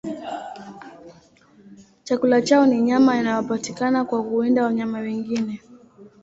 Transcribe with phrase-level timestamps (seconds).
[2.03, 5.61] Chakula chao ni nyama inayopatikana kwa kuwinda wanyama wengine.